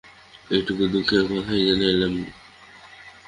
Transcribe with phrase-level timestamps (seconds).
[0.47, 2.13] এইটুকু দুঃখের কথাই জানাইলাম।